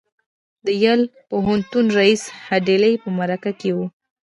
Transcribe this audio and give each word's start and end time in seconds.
د 0.65 0.67
یل 0.83 1.01
پوهنتون 1.29 1.85
ريیس 1.97 2.23
هيډلي 2.47 2.93
په 3.03 3.09
مرکه 3.19 3.51
کې 3.59 3.69
وویل 3.71 3.89